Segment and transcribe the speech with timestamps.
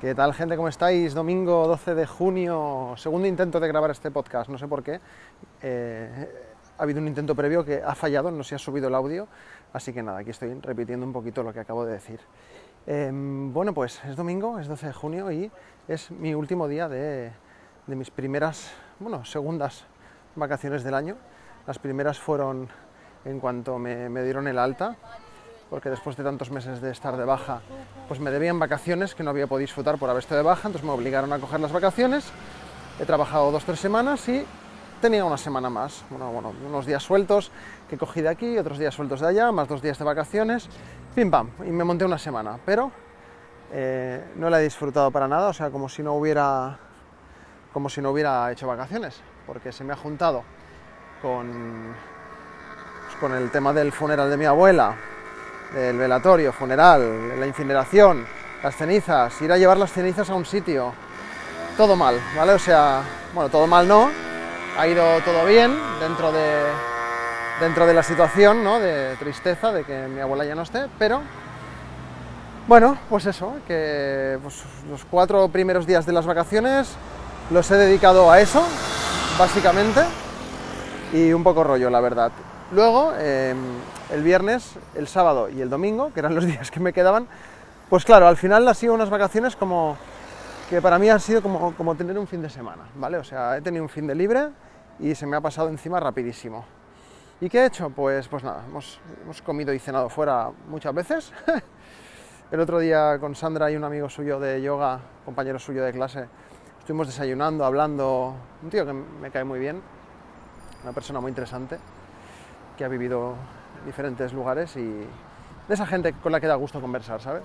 [0.00, 0.54] ¿Qué tal gente?
[0.54, 1.12] ¿Cómo estáis?
[1.12, 5.00] Domingo 12 de junio, segundo intento de grabar este podcast, no sé por qué.
[5.60, 6.28] Eh,
[6.78, 9.26] ha habido un intento previo que ha fallado, no se ha subido el audio,
[9.72, 12.20] así que nada, aquí estoy repitiendo un poquito lo que acabo de decir.
[12.86, 15.50] Em, bueno, pues es domingo, es 12 de junio y
[15.88, 17.32] es mi último día de,
[17.88, 18.70] mis primeras,
[19.00, 19.84] bueno, segundas
[20.36, 21.16] vacaciones del año.
[21.66, 22.68] Las primeras fueron
[23.24, 24.96] en cuanto me, me dieron el alta,
[25.70, 27.60] porque después de tantos meses de estar de baja,
[28.06, 30.84] pues me debían vacaciones que no había podido disfrutar por haber estado de baja, entonces
[30.84, 32.30] me obligaron a coger las vacaciones.
[33.00, 34.44] He trabajado dos, tres semanas y
[35.00, 37.52] tenía una semana más, bueno, bueno, unos días sueltos
[37.88, 40.68] que cogí de aquí, otros días sueltos de allá, más dos días de vacaciones,
[41.14, 42.90] pim pam, y me monté una semana, pero
[43.72, 46.78] eh, no la he disfrutado para nada, o sea, como si no hubiera,
[47.72, 50.42] como si no hubiera hecho vacaciones, porque se me ha juntado
[51.22, 51.94] con,
[53.06, 54.96] pues, con el tema del funeral de mi abuela,
[55.76, 58.26] el velatorio, funeral, la incineración,
[58.62, 60.92] las cenizas, ir a llevar las cenizas a un sitio,
[61.76, 62.52] todo mal, ¿vale?
[62.52, 63.02] O sea,
[63.34, 64.10] bueno, todo mal no,
[64.78, 66.64] ha ido todo bien dentro de,
[67.60, 68.80] dentro de la situación, ¿no?
[68.80, 71.22] De tristeza de que mi abuela ya no esté, pero
[72.66, 76.88] bueno, pues eso, que pues, los cuatro primeros días de las vacaciones
[77.50, 78.62] los he dedicado a eso,
[79.38, 80.02] básicamente,
[81.12, 82.30] y un poco rollo, la verdad.
[82.72, 83.56] Luego, em,
[84.10, 87.26] el viernes, el sábado y el domingo, que eran los días que me quedaban,
[87.88, 89.96] pues claro, al final han sido unas vacaciones como
[90.68, 93.16] que para mí han sido como, como tener un fin de semana, ¿vale?
[93.16, 94.48] O sea, he tenido un fin de libre
[94.98, 96.64] y se me ha pasado encima rapidísimo.
[97.40, 97.88] ¿Y qué he hecho?
[97.90, 101.32] Pues, pues nada, hemos, hemos comido y cenado fuera muchas veces.
[102.50, 106.26] el otro día con Sandra y un amigo suyo de yoga, compañero suyo de clase,
[106.80, 109.80] estuvimos desayunando, hablando, un tío que me cae muy bien,
[110.82, 111.78] una persona muy interesante,
[112.76, 113.36] que ha vivido
[113.84, 114.86] diferentes lugares y
[115.68, 117.44] de esa gente con la que da gusto conversar, ¿sabes?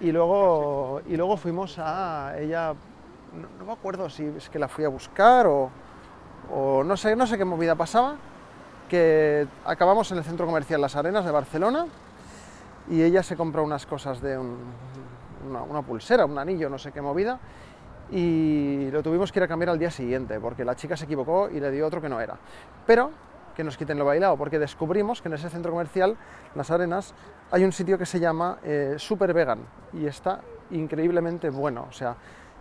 [0.00, 2.74] Y luego, y luego fuimos a ella,
[3.58, 5.70] no, me acuerdo si es que la fui a buscar o,
[6.52, 8.16] o, no, sé, no sé qué movida pasaba,
[8.88, 11.86] que acabamos en el centro comercial Las Arenas de Barcelona
[12.90, 17.00] y ella se compró unas cosas de una, una pulsera, un anillo, no sé qué
[17.00, 17.38] movida,
[18.10, 21.48] y lo tuvimos que ir a cambiar al día siguiente, porque la chica se equivocó
[21.48, 22.36] y le dio otro que no era.
[22.86, 23.10] Pero
[23.54, 26.16] que nos quiten lo bailado, porque descubrimos que en ese centro comercial,
[26.54, 27.14] Las Arenas,
[27.50, 29.60] hay un sitio que se llama eh, Super Vegan
[29.92, 30.40] y está
[30.70, 31.86] increíblemente bueno.
[31.88, 32.16] O sea,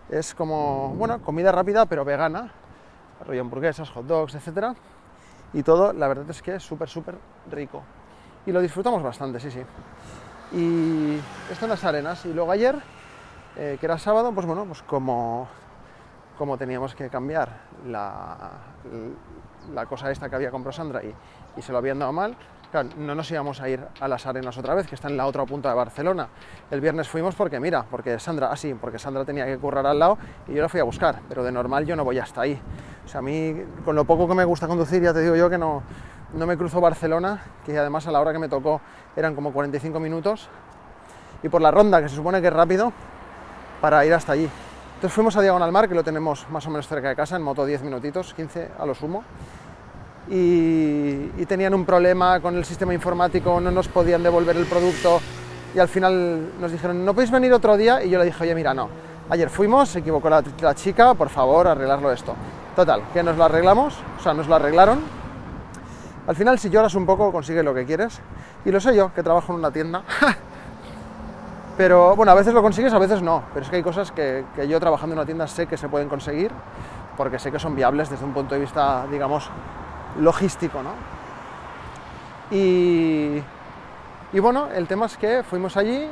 [0.09, 2.51] es como, bueno, comida rápida pero vegana,
[3.25, 4.75] rollo hamburguesas, hot dogs, etc.
[5.53, 7.15] Y todo, la verdad es que es súper, súper
[7.49, 7.83] rico.
[8.45, 9.61] Y lo disfrutamos bastante, sí, sí.
[10.53, 11.17] Y
[11.51, 12.25] esto en Las Arenas.
[12.25, 12.75] Y luego ayer,
[13.55, 15.47] eh, que era sábado, pues bueno, pues como,
[16.41, 17.49] como teníamos que cambiar
[17.85, 18.49] la,
[19.87, 22.35] cosa esta que había comprado Sandra y, se lo habían dado mal,
[22.97, 25.45] no nos íbamos a ir a las arenas otra vez, que está en la otra
[25.45, 26.29] punta de Barcelona.
[26.71, 29.99] El viernes fuimos porque, mira, porque Sandra, así, ah, porque Sandra tenía que currar al
[29.99, 32.59] lado y yo la fui a buscar, pero de normal yo no voy hasta ahí.
[33.05, 35.47] O sea, a mí, con lo poco que me gusta conducir, ya te digo yo
[35.47, 35.83] que no,
[36.33, 38.81] no me cruzo Barcelona, que además a la hora que me tocó
[39.15, 40.49] eran como 45 minutos,
[41.43, 42.91] y por la ronda, que se supone que es rápido,
[43.79, 44.49] para ir hasta allí.
[45.01, 47.41] Entonces fuimos a Diagonal Mar, que lo tenemos más o menos cerca de casa, en
[47.41, 49.23] moto 10 minutitos, 15 a lo sumo.
[50.29, 55.19] Y, tenían un problema con el sistema informático, no nos podían devolver el producto
[55.73, 58.03] y al final nos dijeron, ¿no podéis venir otro día?
[58.03, 58.89] Y yo le dije, oye, mira, no.
[59.31, 62.35] Ayer fuimos, se equivocó la, la chica, por favor, arreglarlo esto.
[62.75, 64.99] Total, que nos lo arreglamos, o sea, nos lo arreglaron.
[66.27, 68.21] Al final, si lloras un poco, consigues lo que quieres.
[68.65, 70.03] Y lo sé yo, que trabajo en una tienda.
[71.77, 73.43] Pero bueno, a veces lo consigues, a veces no.
[73.53, 76.09] Pero es que hay cosas que, yo trabajando en una tienda sé que se pueden
[76.09, 76.51] conseguir
[77.17, 79.49] porque sé que son viables desde un punto de vista, digamos,
[80.19, 80.91] logístico, ¿no?
[82.49, 83.41] Y,
[84.33, 86.07] y bueno, el tema es que fuimos allí,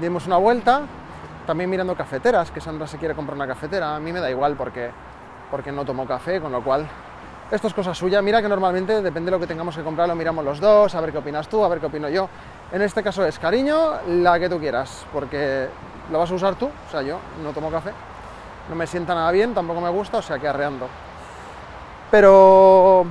[0.00, 0.82] dimos una vuelta,
[1.46, 4.56] también mirando cafeteras, que Sandra se quiere comprar una cafetera, a mí me da igual
[4.56, 4.90] porque,
[5.50, 6.86] porque no tomo café, con lo cual
[7.50, 8.22] esto es cosa suya.
[8.22, 11.00] Mira que normalmente depende de lo que tengamos que comprar, lo miramos los dos, a
[11.00, 12.28] ver qué opinas tú, a ver qué opino yo.
[12.72, 15.68] En este caso es cariño, la que tú quieras, porque
[16.10, 17.90] lo vas a usar tú, o sea, yo no tomo café,
[18.68, 20.86] no me sienta nada bien, tampoco me gusta, o sea, que arreando.
[22.12, 23.04] Pero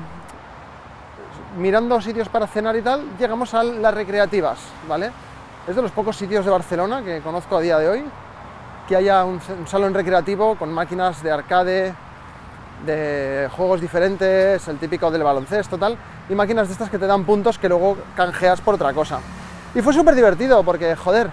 [1.57, 5.11] mirando sitios para cenar y tal, llegamos a las recreativas, ¿vale?
[5.67, 8.05] Es de los pocos sitios de Barcelona que conozco a día de hoy
[8.87, 11.93] que haya un, un salón recreativo con máquinas de arcade,
[12.85, 15.97] de juegos diferentes, el típico del baloncesto, tal,
[16.29, 19.19] y máquinas de estas que te dan puntos que luego canjeas por otra cosa.
[19.75, 21.27] Y fue súper divertido porque, joder,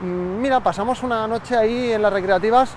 [0.00, 2.70] mm, mira, pasamos una noche ahí en las recreativas,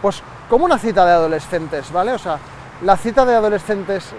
[0.00, 2.12] pues como una cita de adolescentes, ¿vale?
[2.12, 2.38] O sea,
[2.82, 4.10] la cita de adolescentes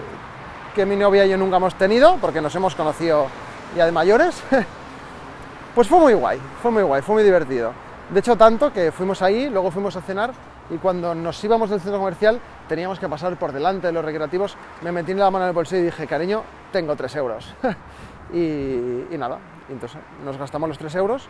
[0.74, 3.28] que mi novia y yo nunca hemos tenido, porque nos hemos conocido
[3.74, 4.42] ya de mayores,
[5.74, 7.72] pues fue muy guay, fue muy guay, fue muy divertido.
[8.10, 10.32] De hecho, tanto que fuimos ahí, luego fuimos a cenar
[10.70, 14.56] y cuando nos íbamos del centro comercial teníamos que pasar por delante de los recreativos.
[14.82, 16.42] Me metí la mano en el bolsillo y dije, cariño,
[16.72, 17.54] tengo 3 euros.
[18.32, 19.38] y, nada,
[19.72, 21.28] entonces nos gastamos los 3 euros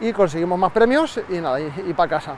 [0.00, 2.34] y conseguimos más premios y nada, y, y para casa.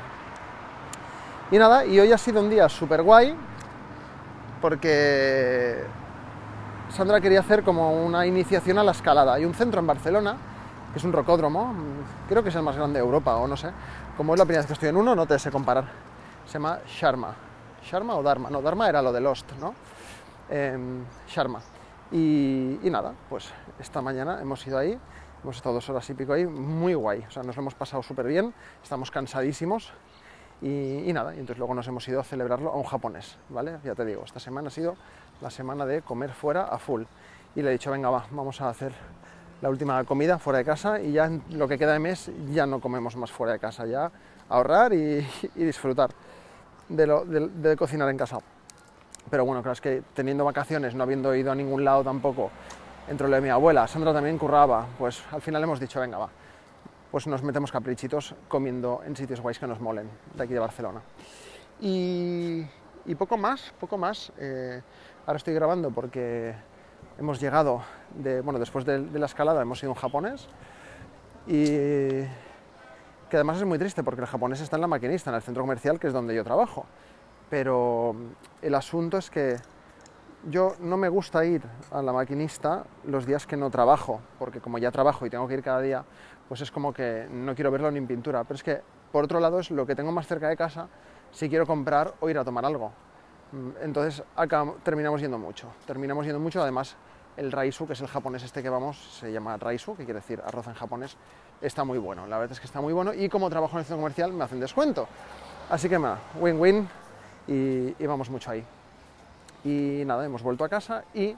[1.51, 3.37] Y nada, y hoy ha sido un día súper guay
[4.61, 5.85] porque
[6.89, 9.35] Sandra quería hacer como una iniciación a la escalada.
[9.35, 10.37] Hay un centro en Barcelona
[10.95, 11.75] que es un rocódromo,
[12.29, 13.69] creo que es el más grande de Europa, o no sé.
[14.17, 15.87] Como es la primera vez que estoy en uno, no te sé comparar.
[16.47, 17.35] Se llama Sharma.
[17.83, 18.49] ¿Sharma o Dharma?
[18.49, 19.75] No, Dharma era lo de Lost, ¿no?
[20.49, 20.79] Eh,
[21.27, 21.61] Sharma.
[22.13, 24.97] Y, nada, pues esta mañana hemos ido ahí,
[25.45, 27.23] hemos estado dos horas y pico ahí, muy guay.
[27.29, 28.53] O sea, nos lo hemos pasado súper bien,
[28.83, 29.93] estamos cansadísimos.
[30.63, 33.79] Y, nada, y entonces luego nos hemos ido a celebrarlo a un japonés, ¿vale?
[33.85, 34.97] Ya te digo, esta semana ha sido
[35.43, 37.03] la semana de comer fuera a full.
[37.55, 38.93] Y le he dicho, venga, va, vamos a hacer
[39.61, 42.81] la última comida fuera de casa y ya lo que queda de mes ya no
[42.81, 44.11] comemos más fuera de casa, ya
[44.49, 46.11] ahorrar y, disfrutar
[46.89, 48.39] de, de, cocinar en casa.
[49.31, 52.51] Pero bueno, claro, es que teniendo vacaciones, no habiendo ido a ningún lado tampoco,
[53.09, 56.29] entre lo de mi abuela, Sandra también curraba, pues al final hemos dicho, venga, va,
[57.11, 61.03] pues nos metemos caprichitos comiendo en sitios guays que nos molen, de aquí de Barcelona.
[61.81, 62.65] Y,
[63.19, 64.33] poco más, poco más.
[64.39, 64.81] Eh,
[65.27, 66.55] ahora estoy grabando porque
[67.19, 67.83] hemos llegado,
[68.15, 70.49] de, bueno, después de, la escalada hemos ido un japonés
[71.47, 71.67] y
[73.29, 75.63] que además es muy triste porque el japonés está en la maquinista, en el centro
[75.63, 76.87] comercial, que es donde yo trabajo.
[77.51, 78.17] Pero
[78.63, 79.57] el asunto es que
[80.51, 84.79] yo no me gusta ir a la maquinista los días que no trabajo, porque como
[84.79, 86.05] ya trabajo y tengo que ir cada día,
[86.49, 88.45] pues es como que no quiero verlo ni en pintura.
[88.45, 88.81] Pero es que,
[89.13, 90.89] por otro lado, es lo que tengo más cerca de casa
[91.31, 92.93] si quiero comprar o ir a tomar algo.
[93.53, 94.23] Mm, entonces
[94.83, 96.97] terminamos yendo mucho, terminamos yendo mucho, además
[97.37, 100.41] el raisu, que es el japonés este que vamos, se llama raisu, que quiere decir
[100.45, 101.17] arroz en japonés,
[101.61, 103.85] está muy bueno, la verdad es que está muy bueno y como trabajo en el
[103.85, 105.09] centro comercial me hacen descuento.
[105.71, 105.99] Así que
[106.41, 106.89] win-win
[107.47, 108.65] y, vamos mucho ahí.
[109.65, 111.35] Y nada, hemos vuelto a casa y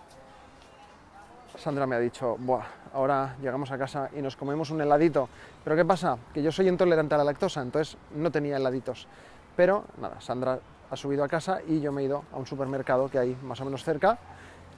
[1.56, 5.28] Sandra me ha dicho, Buah, ahora llegamos a casa y nos comemos un heladito.
[5.64, 6.18] Pero ¿qué pasa?
[6.34, 9.06] Que yo soy intolerante a la lactosa, entonces no tenía heladitos.
[9.56, 10.58] Pero nada, Sandra
[10.90, 13.60] ha subido a casa y yo me he ido a un supermercado que hay más
[13.60, 14.18] o menos cerca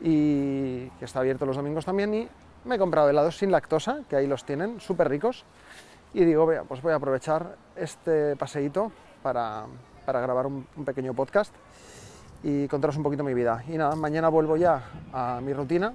[0.00, 2.28] y que está abierto los domingos también y
[2.64, 5.44] me he comprado helados sin lactosa, que ahí los tienen, súper ricos.
[6.14, 8.92] Y digo, pues voy a aprovechar este paseíto
[9.22, 9.66] para,
[10.06, 11.54] para grabar un, pequeño podcast
[12.42, 13.62] y contaros un poquito mi vida.
[13.68, 14.82] Y nada, mañana vuelvo ya
[15.12, 15.92] a mi rutina,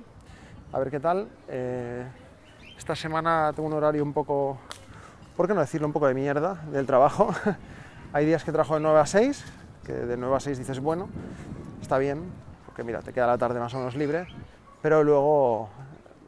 [0.71, 1.27] a ver qué tal.
[1.47, 2.05] Eh,
[2.77, 4.57] esta semana tengo un horario un poco,
[5.35, 5.87] ¿por qué no decirlo?
[5.87, 7.33] Un poco de mierda del trabajo.
[8.13, 9.45] Hay días que trabajo de 9 a 6,
[9.85, 11.09] que de 9 a 6 dices, bueno,
[11.81, 12.23] está bien,
[12.65, 14.27] porque mira, te queda la tarde más o menos libre,
[14.81, 15.69] pero luego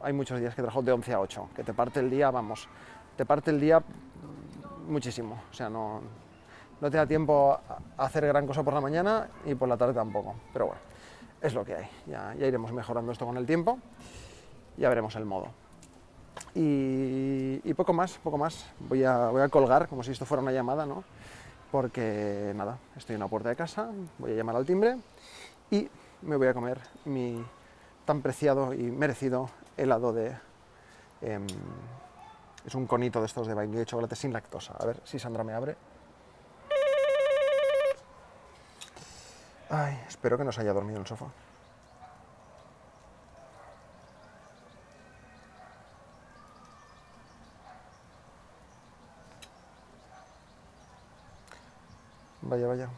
[0.02, 2.68] hay muchos días que trabajo de 11 a 8, que te parte el día, vamos,
[3.16, 3.82] te parte el día
[4.88, 6.00] muchísimo, o sea, no,
[6.80, 7.58] no te da tiempo
[7.96, 10.80] a hacer gran cosa por la mañana y por la tarde tampoco, pero bueno,
[11.40, 13.78] es lo que hay, ya, iremos mejorando esto con el tiempo,
[14.76, 15.48] ya veremos el modo.
[16.54, 20.42] Y, y, poco más, poco más, voy a, voy a colgar como si esto fuera
[20.42, 21.04] una llamada, ¿no?
[21.70, 24.96] porque nada, estoy en la puerta de casa, voy a llamar al timbre
[25.70, 25.88] y
[26.22, 27.44] me voy a comer mi
[28.04, 30.34] tan preciado y merecido helado de...
[31.20, 31.46] Em,
[32.64, 34.74] es un conito de estos de vainilla y chocolate sin lactosa.
[34.78, 35.76] A ver si Sandra me abre.
[39.68, 41.26] Ay, espero que no se haya dormido en el sofá.
[52.42, 52.88] Vaya, vaya.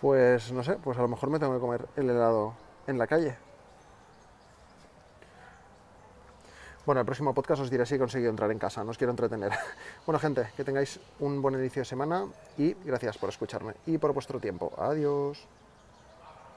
[0.00, 2.54] Pues no sé, pues a lo mejor me tengo que comer el helado
[2.86, 3.45] en la calle.
[6.86, 9.10] Bueno, el próximo podcast os diré si he conseguido entrar en casa, no os quiero
[9.10, 9.50] entretener.
[10.06, 12.26] Bueno, gente, que tengáis un buen inicio de semana
[12.56, 14.72] y gracias por escucharme y por vuestro tiempo.
[14.78, 15.48] Adiós.